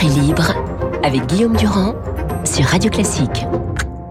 [0.00, 0.54] Esprit libre
[1.02, 1.94] avec Guillaume Durand
[2.44, 3.44] sur Radio Classique.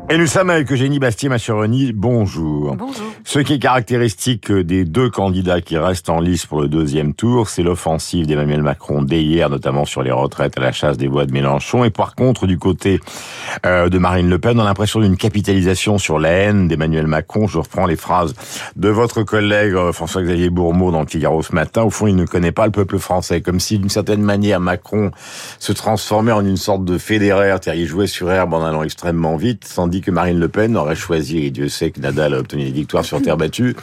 [0.08, 1.94] Et nous sommes avec Eugénie Bastier-Mascheroni.
[1.94, 2.76] Bonjour.
[2.76, 3.09] Bonjour.
[3.32, 7.48] Ce qui est caractéristique des deux candidats qui restent en lice pour le deuxième tour,
[7.48, 11.28] c'est l'offensive d'Emmanuel Macron dès hier, notamment sur les retraites à la chasse des voix
[11.28, 11.84] de Mélenchon.
[11.84, 13.00] Et par contre, du côté
[13.68, 17.46] euh, de Marine Le Pen, on a l'impression d'une capitalisation sur la haine d'Emmanuel Macron.
[17.46, 18.34] Je reprends les phrases
[18.76, 21.84] de votre collègue euh, François-Xavier Bourmeau dans le Figaro ce matin.
[21.84, 23.42] Au fond, il ne connaît pas le peuple français.
[23.42, 25.12] Comme si, d'une certaine manière, Macron
[25.60, 29.38] se transformait en une sorte de fédéraire, c'est-à-dire il jouait sur herbe en allant extrêmement
[29.38, 32.64] vite, tandis que Marine Le Pen aurait choisi, et Dieu sait que Nadal a obtenu
[32.64, 33.76] des victoires sur terre battue,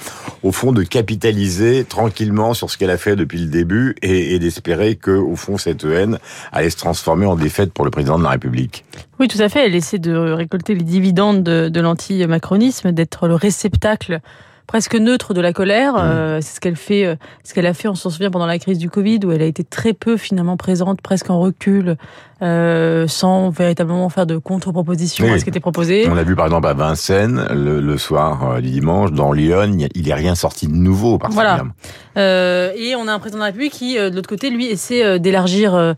[0.42, 4.38] au fond de capitaliser tranquillement sur ce qu'elle a fait depuis le début et, et
[4.38, 6.18] d'espérer que, au fond, cette haine
[6.52, 8.84] allait se transformer en défaite pour le président de la République.
[9.18, 9.66] Oui, tout à fait.
[9.66, 14.20] Elle essaie de récolter les dividendes de, de l'anti-macronisme, d'être le réceptacle
[14.66, 15.95] presque neutre de la colère.
[15.95, 15.98] Mmh.
[15.98, 17.14] Euh, c'est ce qu'elle fait, euh,
[17.45, 19.46] ce qu'elle a fait, on s'en souvient pendant la crise du Covid, où elle a
[19.46, 21.96] été très peu finalement présente, presque en recul,
[22.42, 25.32] euh, sans véritablement faire de contre-propositions Oui.
[25.32, 26.06] à ce qui était proposé.
[26.10, 29.73] On l'a vu par exemple à Vincennes le, le soir euh, du dimanche, dans Lyon,
[29.79, 31.73] il a- n'est rien sorti de nouveau particulièrement.
[32.18, 34.66] Euh, et on a un président de la République qui, euh, de l'autre côté, lui,
[34.66, 35.95] essaie euh, d'élargir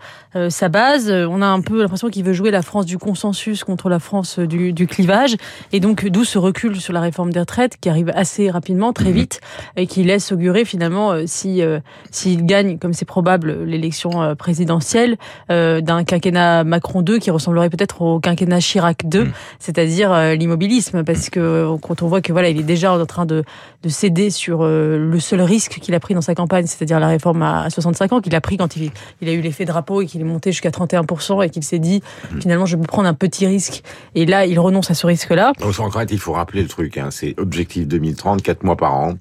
[0.51, 1.11] sa base.
[1.11, 4.39] On a un peu l'impression qu'il veut jouer la France du consensus contre la France
[4.39, 5.37] du, du clivage.
[5.73, 9.07] Et donc, d'où ce recul sur la réforme des retraites qui arrive assez rapidement, très
[9.09, 9.13] Mhm.
[9.15, 9.41] vite,
[9.77, 11.63] et qui laisse augurer finalement, si
[12.11, 15.17] s'il gagne, comme c'est probable, l'élection présidentielle,
[15.49, 19.33] d'un quinquennat Macron 2 qui ressemblerait peut-être au quinquennat Chirac 2, Mhm.
[19.59, 23.07] c'est-à-dire euh, l'immobilisme, parce que euh, quand on voit que voilà, il est déjà en
[23.07, 23.45] train de,
[23.83, 27.09] de céder sur euh, le seul risque qu'il a pris dans sa campagne, c'est-à-dire la
[27.09, 28.91] réforme à à 65 ans, qu'il a pris quand il,
[29.21, 32.03] il a eu l'effet drapeau et qu'il est monté jusqu'à 31% et qu'il s'est dit
[32.41, 33.83] finalement je peux prendre un petit risque.
[34.15, 35.53] Et là, il renonce à ce risque-là.
[35.63, 39.15] Au Sancrate, il faut rappeler le truc, hein, c'est objectif 2030, 4 mois par an.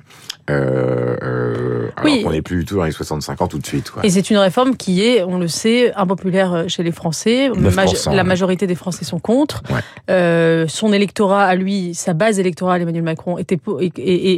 [0.50, 2.24] Euh, euh, alors Oui.
[2.24, 3.92] qu'on n'est plus du tout dans les 65 ans tout de suite.
[3.92, 4.06] Quoi.
[4.06, 7.50] Et c'est une réforme qui est, on le sait, impopulaire chez les Français.
[7.50, 8.24] 9%, la ouais.
[8.24, 9.64] majorité des Français sont contre.
[9.70, 9.80] Ouais.
[10.10, 13.80] Euh, son électorat, à lui, sa base électorale, Emmanuel Macron, était pour.
[13.82, 13.92] et-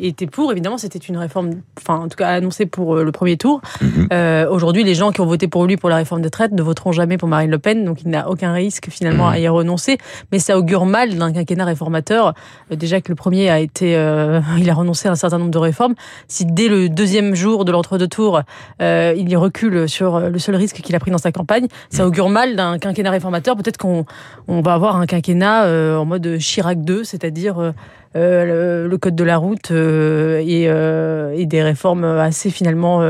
[0.08, 0.52] était pour.
[0.52, 3.62] Évidemment, c'était une réforme, enfin, en tout cas, annoncée pour euh, le premier tour.
[3.82, 4.08] Mhm.
[4.14, 6.62] Euh, Aujourd'hui, les gens qui ont voté pour lui pour la réforme des retraites ne
[6.62, 9.34] voteront jamais pour Marine Le Pen, donc il n'a aucun risque finalement Mhm.
[9.34, 9.98] à y renoncer.
[10.32, 12.34] Mais ça augure mal d'un quinquennat réformateur.
[12.72, 13.92] Euh, déjà que le premier a été,
[14.58, 15.96] il a renoncé à un certain nombre de réformes.
[16.28, 18.42] Si dès le deuxième jour de l'entre-deux tours,
[18.80, 22.30] il y recule sur le seul risque qu'il a pris dans sa campagne, ça augure
[22.30, 23.56] mal d'un quinquennat réformateur.
[23.56, 24.06] Peut-être qu'on
[24.48, 27.72] on va avoir un quinquennat euh, en mode Chirac 2, c'est-à-dire euh,
[28.16, 33.02] euh, le, code de la route et, des réformes assez finalement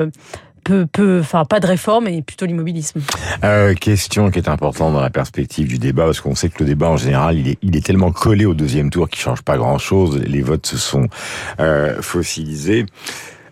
[0.63, 3.01] peu, enfin pas de réforme et plutôt l'immobilisme.
[3.79, 6.89] Question qui est importante dans la perspective du débat, parce qu'on sait que le débat
[6.89, 10.21] en général, il est, tellement collé au deuxième tour qu'il change pas grand-chose.
[10.25, 11.07] Les votes se sont
[12.01, 12.85] fossilisés.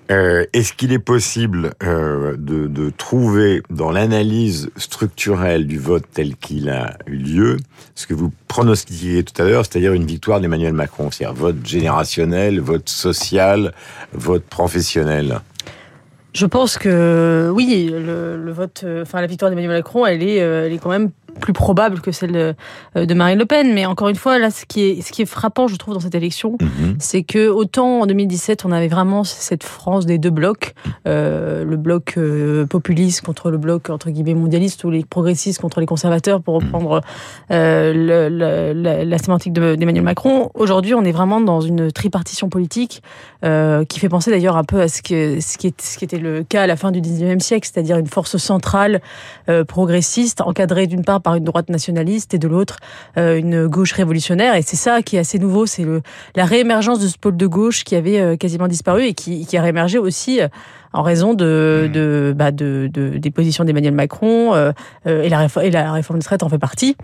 [0.10, 6.70] Euh, Est-ce qu'il est possible euh, de, trouver dans l'analyse structurelle du vote tel qu'il
[6.70, 7.58] a eu lieu
[7.96, 12.60] ce que vous pronostiquiez tout à l'heure, c'est-à-dire une victoire d'Emmanuel Macron, c'est-à-dire vote générationnel,
[12.60, 13.74] vote social,
[14.14, 15.42] vote professionnel?
[16.34, 20.36] Je pense que oui, le, le vote, euh, enfin la victoire d'Emmanuel Macron, elle est,
[20.36, 22.54] elle est quand même plus probable que celle de,
[22.96, 23.74] euh, de Marine Le Pen.
[23.74, 26.00] Mais encore une fois, là, ce qui est, ce qui est frappant, je trouve, dans
[26.00, 26.96] cette élection, Mhm.
[27.00, 30.74] c'est que autant en 2017, on avait vraiment cette France des deux blocs,
[31.08, 35.80] euh, le bloc euh, populiste contre le bloc entre guillemets mondialiste ou les progressistes contre
[35.80, 37.02] les conservateurs, pour reprendre
[37.52, 40.50] euh, le- le- la, la sémantique de- d'Emmanuel Macron.
[40.54, 43.02] Aujourd'hui, on est vraiment dans une tripartition politique
[43.90, 46.18] qui fait penser d'ailleurs un peu à ce, que, ce, qui est, ce qui était
[46.18, 49.00] le cas à la fin du 19e siècle, c'est-à-dire une force centrale
[49.68, 52.78] progressiste, encadrée d'une part par une droite nationaliste et de l'autre
[53.18, 54.56] euh, une gauche révolutionnaire.
[54.56, 56.02] Et c'est ça qui est assez nouveau, c'est le,
[56.38, 59.58] la réémergence de ce pôle de gauche qui avait euh, quasiment disparu et qui, qui
[59.58, 60.48] a réémergé aussi euh,
[60.94, 64.72] en raison de, de, bah, de, de- des positions d'Emmanuel Macron euh,
[65.06, 66.96] euh, et, la réforme, et la réforme des retraites en fait partie.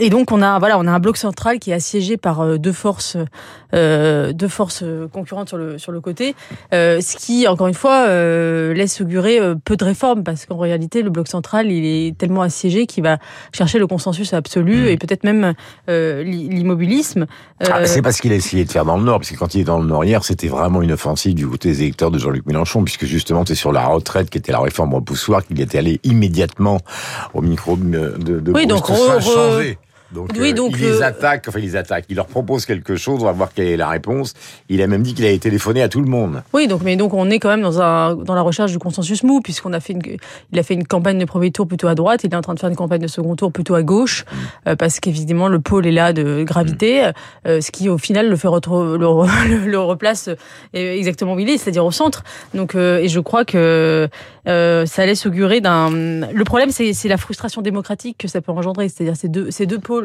[0.00, 2.56] Et donc on a voilà on a un bloc central qui est assiégé par euh,
[2.56, 3.16] deux forces
[3.74, 6.34] euh, deux forces euh, concurrentes sur le sur le côté,
[6.72, 10.56] euh, ce qui encore une fois euh, laisse augurer euh, peu de réformes parce qu'en
[10.58, 13.18] réalité le bloc central il est tellement assiégé qu'il va
[13.52, 14.88] chercher le consensus absolu Mmh.
[14.88, 15.54] et peut-être même
[15.88, 17.26] euh, l'i- l'immobilisme.
[17.68, 19.60] Ah, c'est parce qu'il a essayé de faire dans le Nord, parce que quand il
[19.62, 22.46] est dans le Nord hier, c'était vraiment une offensive du côté des électeurs de Jean-Luc
[22.46, 26.00] Mélenchon, puisque justement c'est sur la retraite qui était la réforme repoussoir qu'il était allé
[26.04, 26.78] immédiatement
[27.34, 28.68] au micro de, de, de Oui, Proust.
[28.68, 29.76] donc, re- re-.
[30.14, 32.66] Donc, Oui, euh, donc, il les euh, attaque, enfin il les attaque, il leur propose
[32.66, 34.34] quelque chose, on va voir quelle est la réponse.
[34.68, 36.42] Il a même dit qu'il avait téléphoné à tout le monde.
[36.52, 39.22] Oui, donc, mais donc on est quand même dans, un, dans la recherche du consensus
[39.22, 40.02] mou, puisqu'on a fait une,
[40.52, 42.54] il a fait une campagne de premier tour plutôt à droite, il est en train
[42.54, 44.24] de faire une campagne de second tour plutôt à gauche,
[44.66, 47.10] euh, parce qu'évidemment le pôle est là de gravité,
[47.46, 49.06] euh, ce qui au final le fait retrouver, le,
[49.48, 50.36] le, le replace euh,
[50.74, 52.22] exactement où il est, c'est-à-dire au centre.
[52.54, 54.08] Donc, euh, et je crois que
[54.48, 55.90] euh, ça laisse augurer d'un.
[55.90, 59.66] Le problème, c'est c'est la frustration démocratique que ça peut engendrer, c'est-à-dire ces deux, ces
[59.66, 60.01] deux pôles.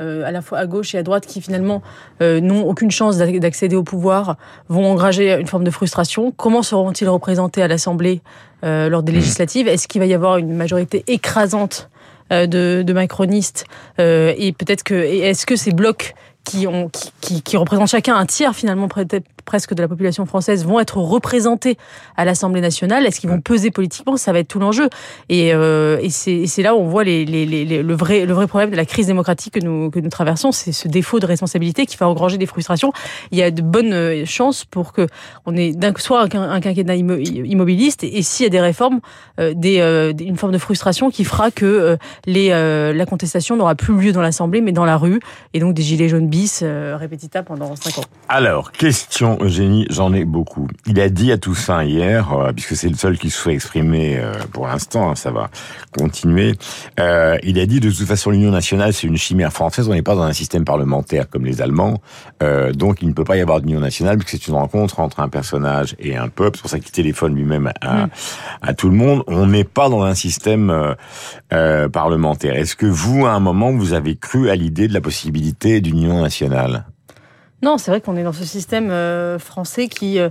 [0.00, 1.82] Euh, à la fois à gauche et à droite qui finalement
[2.22, 4.36] euh, n'ont aucune chance d'ac- d'accéder au pouvoir,
[4.68, 6.32] vont engager une forme de frustration.
[6.32, 8.22] Comment seront-ils représentés à l'Assemblée
[8.64, 9.68] euh, lors des législatives?
[9.68, 11.88] Est-ce qu'il va y avoir une majorité écrasante
[12.30, 13.66] de, de macronistes
[13.98, 16.14] et peut-être que est-ce que ces blocs
[16.44, 20.26] qui, ont, qui, qui, qui représentent chacun un tiers finalement peut-être presque de la population
[20.26, 21.76] française vont être représentés
[22.16, 24.16] à l'Assemblée nationale Est-ce qu'ils vont peser politiquement?
[24.16, 24.88] Ça va être tout l'enjeu.
[25.28, 28.32] Et, euh, et c'est là où on voit les, les, les, les- le, vrai, le
[28.32, 31.26] vrai problème de la crise démocratique que nous, que nous traversons, c'est ce défaut de
[31.26, 32.92] responsabilité qui fait engranger des frustrations.
[33.30, 35.06] Il y a de bonnes euh, chances pour que
[35.46, 38.50] on ait d'un soit un, quin- un quinquennat immo- immobiliste et, et s'il y a
[38.50, 39.00] des réformes,
[39.40, 41.96] euh, des, euh, une forme de frustration qui fera que
[42.26, 45.20] les, la contestation n'aura plus lieu dans l'Assemblée mais dans la rue
[45.54, 48.04] et donc des gilets jaunes bis répétita pendant cinq ans.
[48.28, 50.68] Alors, question Eugénie, j'en ai beaucoup.
[50.86, 54.18] Il a dit à Toussaint hier, euh, puisque c'est le seul qui se soit exprimé
[54.18, 55.50] euh, pour l'instant, hein, ça va
[55.96, 56.54] continuer,
[56.98, 60.02] euh, il a dit de toute façon l'Union nationale c'est une chimère française, on n'est
[60.02, 62.00] pas dans un système parlementaire comme les Allemands,
[62.74, 65.28] donc il ne peut pas y avoir d'Union nationale puisque c'est une rencontre entre un
[65.28, 68.08] personnage et un peuple, c'est pour ça qu'il téléphone lui-même à,
[68.62, 69.22] à tout le monde.
[69.26, 70.94] On n'est pas dans un système
[71.48, 72.56] parlementaire.
[72.56, 75.98] Est-ce que vous, à un moment, vous avez cru à l'idée de la possibilité d'une
[75.98, 76.86] Union nationale?
[77.62, 80.28] Non, c'est vrai qu'on est dans ce système euh, français qui, euh,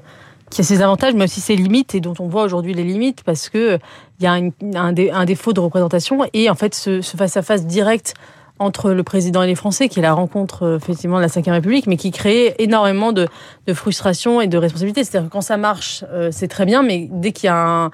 [0.49, 3.23] qui a ses avantages, mais aussi ses limites, et dont on voit aujourd'hui les limites,
[3.23, 3.79] parce que
[4.19, 7.65] il y a un, dé- un défaut de représentation, et en fait, ce ce face-à-face
[7.65, 8.13] direct
[8.61, 11.43] entre le président et les Français, qui est la rencontre euh, effectivement de la Ve
[11.51, 13.27] République, mais qui crée énormément de,
[13.67, 15.03] de frustration et de responsabilité.
[15.03, 17.91] C'est-à-dire que quand ça marche, euh, c'est très bien, mais dès qu'il y a un...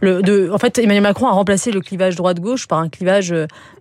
[0.00, 3.32] Le, de, en fait, Emmanuel Macron a remplacé le clivage droite-gauche par un clivage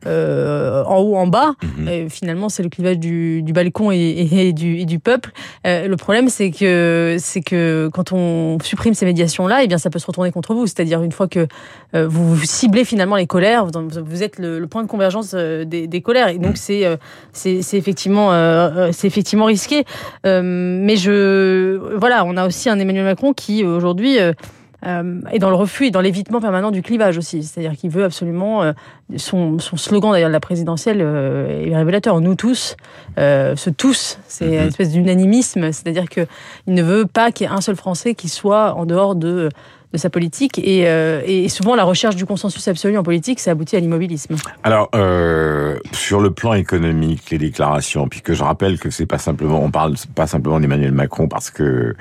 [0.06, 1.54] euh, en haut, en bas.
[1.78, 1.88] Mhm.
[1.88, 5.32] Et finalement, c'est le clivage du, du balcon et, et- et du, et du peuple.
[5.66, 10.00] Euh, le problème, c'est que que quand on supprime ces médiations-là, eh bien, ça peut
[10.00, 10.68] se retourner contre vous.
[10.68, 11.48] C'est-à-dire une fois que
[11.94, 16.25] vous, ciblez finalement les colères, vous, êtes le, le point de convergence des, des colères.
[16.32, 16.98] Et donc, c'est euh,
[17.34, 19.86] c'est c'est effectivement euh, euh, c'est effectivement risqué.
[20.24, 25.86] Mais je voilà, on a aussi un Emmanuel Macron qui aujourd'hui est dans le refus
[25.86, 27.42] et dans l'évitement permanent du clivage aussi.
[27.44, 28.72] C'est-à-dire qu'il veut absolument
[29.18, 32.22] son, son slogan d'ailleurs de la présidentielle est révélateur.
[32.22, 32.76] Nous tous,
[33.18, 35.72] euh, ce tous, c'est une espèce d'unanimisme.
[35.72, 36.28] C'est-à-dire que
[36.68, 39.50] il ne veut pas qu'il y ait un seul Français qui soit en dehors de
[39.96, 43.52] de sa politique et, euh, et souvent la recherche du consensus absolu en politique, ça
[43.52, 44.36] aboutit à l'immobilisme.
[44.64, 49.64] Alors, euh, sur le plan économique, les déclarations, puisque je rappelle que c'est pas simplement,
[49.64, 51.96] on parle pas simplement d'Emmanuel Macron parce que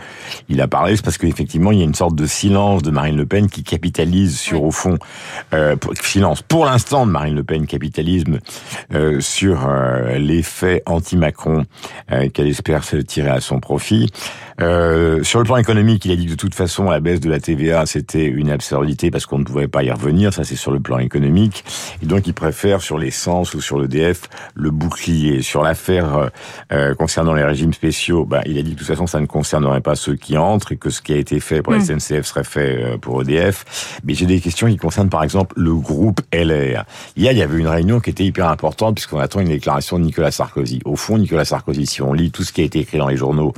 [0.49, 3.17] il a parlé, c'est parce qu'effectivement il y a une sorte de silence de Marine
[3.17, 4.69] Le Pen qui capitalise sur Oui.
[4.69, 4.99] au fond
[5.52, 8.38] euh, pour, silence pour l'instant de Marine Le Pen capitalisme
[9.20, 11.64] sur euh, l'effet anti-Macron
[12.32, 14.11] qu'elle espère se tirer à son profit.
[14.60, 17.30] Euh, sur le plan économique, il a dit que de toute façon la baisse de
[17.30, 20.32] la TVA c'était une absurdité parce qu'on ne pouvait pas y revenir.
[20.32, 21.64] Ça c'est sur le plan économique.
[22.02, 24.22] Et donc, il préfère sur l'essence ou sur l'EDF
[24.54, 25.42] le bouclier.
[25.42, 26.28] Sur l'affaire euh,
[26.72, 29.26] euh, concernant les régimes spéciaux, bah, il a dit que de toute façon, ça ne
[29.26, 32.00] concernerait pas ceux qui entrent et que ce qui a été fait pour la Mm.
[32.00, 34.00] SNCF serait fait euh, pour EDF.
[34.04, 36.84] Mais j'ai des questions qui concernent, par exemple, le groupe LR.
[37.16, 40.04] Hier, il y avait une réunion qui était hyper importante puisqu'on attend une déclaration de
[40.04, 40.80] Nicolas Sarkozy.
[40.84, 43.16] Au fond, Nicolas Sarkozy, si on lit tout ce qui a été écrit dans les
[43.16, 43.52] journaux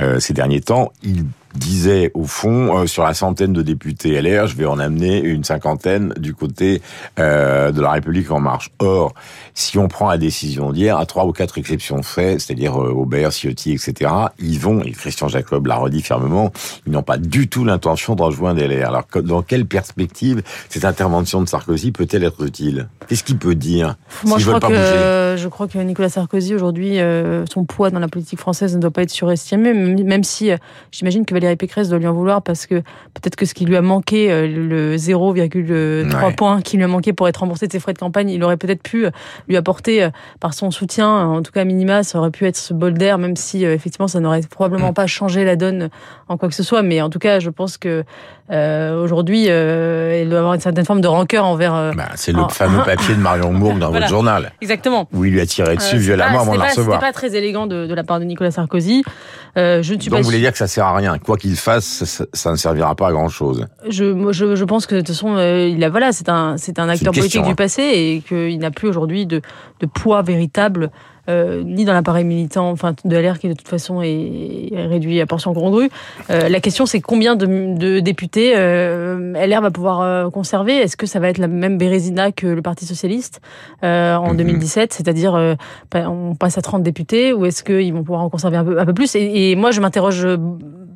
[0.00, 4.46] euh, ces derniers temps, il disait au fond euh, sur la centaine de députés LR,
[4.46, 6.82] je vais en amener une cinquantaine du côté
[7.18, 8.70] euh, de la République en marche.
[8.80, 9.14] Or,
[9.54, 13.30] si on prend la décision d'hier, à trois ou quatre exceptions faites, c'est-à-dire euh, Aubert,
[13.30, 16.52] Ciotti, etc., ils vont, et Christian Jacob l'a redit fermement,
[16.86, 18.88] ils n'ont pas du tout l'intention de rejoindre LR.
[18.88, 22.88] Alors, dans quelle perspective cette intervention de Sarkozy peut-elle être utile?
[23.08, 24.80] Qu'est-ce qu'il peut dire Moi, je crois, pas bouger?
[24.80, 26.98] que, je crois que Nicolas Sarkozy, aujourd'hui,
[27.50, 30.50] son poids dans la politique française ne doit pas être surestimé, même, si
[30.90, 32.76] j'imagine que Valérie Pécresse doit lui en vouloir parce que
[33.14, 36.32] peut-être que ce qui lui a manqué, euh, le 0,3 Ouais.
[36.34, 38.56] points qui lui a manqué pour être remboursé de ses frais de campagne, il aurait
[38.56, 39.10] peut-être pu euh,
[39.48, 40.10] lui apporter euh,
[40.40, 43.36] par son soutien, en tout cas minima, ça aurait pu être ce bol d'air, même
[43.36, 44.94] si effectivement ça n'aurait probablement Mm.
[44.94, 45.90] pas changé la donne
[46.28, 46.82] en quoi que ce soit.
[46.82, 48.04] Mais en tout cas, je pense que
[48.50, 51.74] euh, aujourd'hui, euh, il doit avoir une certaine forme de rancœur envers.
[51.74, 54.00] euh, Bah, C'est le fameux papier de Marion Mourgue dans Voilà.
[54.06, 55.08] votre journal, Exactement.
[55.14, 56.98] où il lui a tiré dessus violemment c'est avant de pas- la recevoir.
[57.00, 59.02] pas, C'était pas très élégant de, de la part de Nicolas Sarkozy.
[59.56, 61.16] Je ne suis Donc pas vous voulez dire que ça sert à rien.
[61.18, 63.66] Quoi quoi qu'il fasse, ça, ne servira pas à grand chose.
[63.88, 66.78] Je, je, je pense que de toute façon, euh, il a, voilà, c'est un, c'est
[66.78, 67.54] un acteur politique du hein.
[67.54, 69.40] passé et qu'il n'a plus aujourd'hui de,
[69.80, 70.90] de poids véritable
[71.30, 75.26] euh, ni dans l'appareil militant, enfin de LR qui de toute façon est, réduit à
[75.26, 75.88] portion congrue.
[76.28, 80.74] Euh, la question c'est combien de, députés euh, LR va pouvoir conserver?
[80.74, 83.40] Est-ce que ça va être la même Bérésina que le Parti socialiste
[83.82, 84.88] en 2017, mhm.
[84.90, 85.56] c'est-à-dire
[85.94, 88.84] on passe à 30 députés, ou est-ce qu'ils vont pouvoir en conserver un peu, un
[88.84, 89.14] peu plus?
[89.14, 90.26] Et, et moi je m'interroge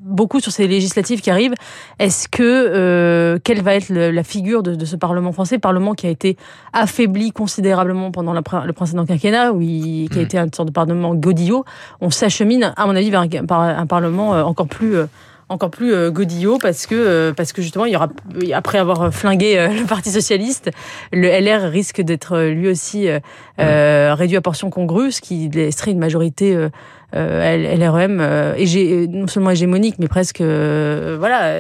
[0.08, 1.54] beaucoup sur ces législatives qui arrivent.
[1.98, 6.10] Est-ce que euh, quelle va être la figure de, ce Parlement français, Parlement qui a
[6.10, 6.36] été
[6.72, 10.24] affaibli considérablement pendant le précédent quinquennat, où il, qui a mm.
[10.24, 11.64] été une sorte de Parlement godillot.
[12.00, 15.06] On s'achemine, à mon avis, vers un, Parlement euh, encore plus euh,
[15.50, 18.08] encore plus godillot parce que parce que justement il y aura
[18.52, 20.70] après avoir flingué le Parti socialiste,
[21.10, 23.08] le LR risque d'être lui aussi
[23.56, 26.68] réduit à portion congrue, ce qui laisserait une majorité
[27.16, 31.54] euh, LREM euh, et non seulement hégémonique mais presque euh, voilà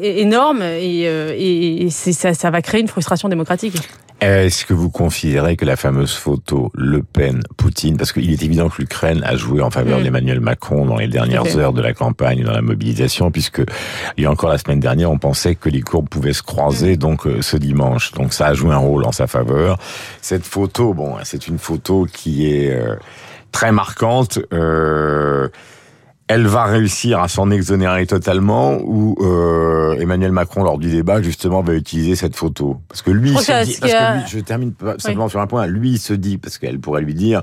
[0.00, 3.74] énorme et, et, ça, ça va créer une frustration démocratique.
[4.20, 8.80] Est-ce que vous considérez que la fameuse photo Le Pen-Poutine, parce qu'il est évident que
[8.82, 10.02] l'Ukraine a joué en faveur mm.
[10.02, 13.62] d'Emmanuel Macron dans les dernières heures de la campagne, dans la mobilisation, puisque
[14.16, 16.94] il y a encore la semaine dernière, on pensait que les courbes pouvaient se croiser,
[16.94, 16.98] mm.
[16.98, 18.12] donc ce dimanche.
[18.12, 19.78] Donc ça a joué un rôle en sa faveur.
[20.20, 22.76] Cette photo, bon, c'est une photo qui est
[23.52, 24.38] très marquante.
[24.52, 25.48] Euh,
[26.28, 31.62] elle va réussir à s'en exonérer totalement ou euh, Emmanuel Macron lors du débat justement
[31.62, 32.80] va utiliser cette photo?
[32.88, 35.92] Parce que lui, se dit, parce que lui je termine simplement sur un point lui
[35.92, 37.42] il se dit parce qu'elle pourrait lui dire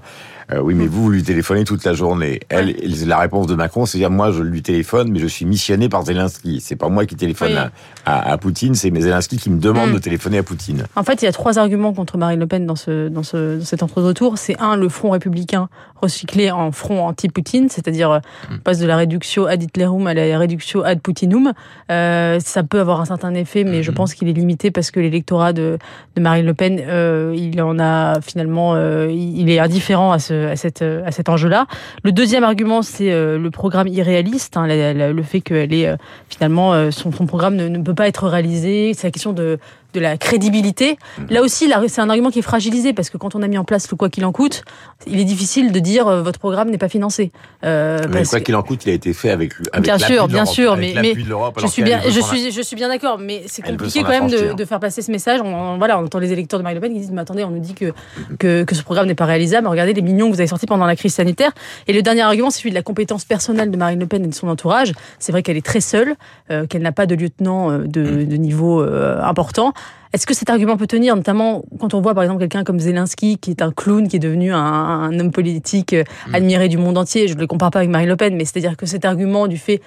[0.52, 2.40] euh, oui, mais vous, vous lui téléphonez toute la journée.
[2.50, 2.76] Elle,
[3.08, 6.06] la réponse de Macron, c'est dire moi, je lui téléphone, mais je suis missionné par
[6.06, 6.62] Zelensky.
[6.62, 7.72] C'est pas moi qui téléphone
[8.06, 9.94] à, à, Poutine, c'est Zelensky qui me demande mm.
[9.94, 10.86] de téléphoner à Poutine.
[10.96, 13.58] En fait, il y a trois arguments contre Marine Le Pen dans ce dans ce
[13.58, 14.38] dans cet entre-deux-tours.
[14.38, 15.68] C'est un, le front républicain
[16.00, 18.20] recyclé en front anti-Poutine, c'est-à-dire euh,
[18.52, 18.58] mm.
[18.76, 21.54] Passe de la réduction ad Hitlerum à la réduction ad Putinum.
[21.92, 23.94] Euh, ça peut avoir un certain effet, mais je mm-hmm.
[23.94, 25.78] pense qu'il est limité parce que l'électorat de,
[26.16, 30.48] de Marine Le Pen, euh, il en a finalement, euh, il est indifférent à ce
[30.48, 31.68] à, cette, à cet enjeu-là.
[32.04, 35.96] Le deuxième argument, c'est le programme irréaliste, hein, le fait qu'elle est
[36.30, 38.94] finalement son, son programme ne, ne, peut pas être réalisé.
[38.94, 39.58] C'est la question de
[39.96, 40.98] de la crédibilité.
[41.18, 41.28] Mhm.
[41.30, 43.64] Là aussi, c'est un argument qui est fragilisé parce que quand on a mis en
[43.64, 44.64] place le quoi qu'il en coûte,
[45.08, 47.32] il est difficile de dire euh, votre programme n'est pas financé.
[47.64, 50.46] Euh, mais quoi qu'il en coûte, il a été fait avec, avec bien sûr, bien
[50.46, 51.16] sûr, mais, mais
[51.62, 54.54] je suis bien, je suis, je suis bien d'accord, mais c'est compliqué quand même de,
[54.54, 55.42] de, faire passer ce message.
[55.44, 57.52] On, voilà, on entend les électeurs de Marine Le Pen qui disent mais attendez, on
[57.52, 57.94] nous dit que
[58.38, 59.68] que, que ce programme n'est pas réalisable.
[59.68, 61.52] Regardez les millions que vous avez sortis pendant la crise sanitaire.
[61.88, 64.28] Et le dernier argument, c'est celui de la compétence personnelle de Marine Le Pen et
[64.28, 64.94] de son entourage.
[65.20, 66.16] C'est vrai qu'elle est très seule,
[66.52, 68.84] euh, qu'elle n'a pas de lieutenant euh, de, de niveau
[69.22, 69.74] important.
[70.14, 73.38] Est-ce que cet argument peut tenir, notamment quand on voit par exemple quelqu'un comme Zelensky,
[73.38, 76.36] qui est un clown, qui est devenu un, homme politique euh, mm.
[76.36, 77.28] admiré du monde entier?
[77.28, 79.58] Je ne le compare pas avec Marine Le Pen, mais c'est-à-dire que cet argument du
[79.58, 79.82] fait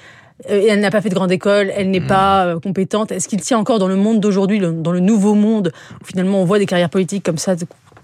[0.50, 2.06] euh, elle n'a pas fait de grande école, elle n'est mm.
[2.06, 3.10] pas euh, compétente.
[3.10, 6.44] Est-ce qu'il tient encore dans le monde d'aujourd'hui, dans le nouveau monde, où finalement on
[6.44, 7.56] voit des carrières politiques comme ça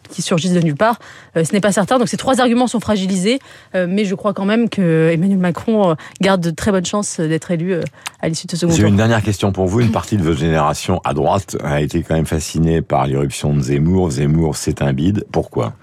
[0.08, 0.99] qui surgissent de nulle part.
[1.37, 1.99] Euh, ce n'est pas certain.
[1.99, 3.38] Donc ces trois arguments sont fragilisés,
[3.75, 7.20] euh, mais je crois quand même que Emmanuel Macron euh, garde de très bonnes chances
[7.20, 7.75] d'être élu
[8.20, 8.80] à l'issue de ce second tour.
[8.80, 9.80] J'ai une dernière question pour vous.
[9.80, 13.61] Une partie de votre génération à droite a été quand même fascinée par l'irruption de
[13.61, 14.11] Zemmour.
[14.11, 15.26] Zemmour, c'est un bide.
[15.32, 15.75] Pourquoi?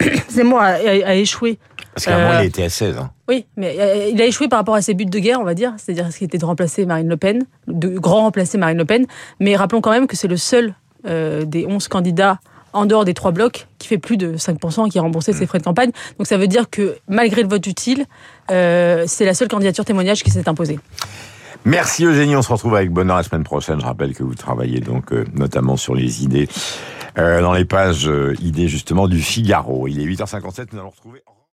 [0.28, 1.58] Zemmour a, échoué.
[1.94, 2.98] Parce qu'avant, il a été à 16.
[2.98, 3.10] Hein.
[3.28, 5.72] Oui, mais il a échoué par rapport à ses buts de guerre, on va dire.
[5.76, 9.06] C'est-à-dire ce qui était de remplacer Marine Le Pen, de grand remplacer Marine Le Pen.
[9.38, 12.38] Mais rappelons quand même que c'est le seul des 11 candidats
[12.74, 15.46] en dehors des trois blocs, qui fait plus de 5%, qui a remboursé ses mm.
[15.46, 15.90] frais de campagne.
[16.18, 18.04] Donc ça veut dire que malgré le vote utile,
[18.50, 20.78] euh, c'est la seule candidature témoignage qui s'est imposée.
[21.64, 23.80] Merci Eugénie, on se retrouve avec bonheur la semaine prochaine.
[23.80, 26.48] Je rappelle que vous travaillez donc euh, notamment sur les idées
[27.16, 28.10] euh, dans les pages
[28.42, 29.88] idées justement du Figaro.
[29.88, 31.22] Il est 8h57, nous allons retrouver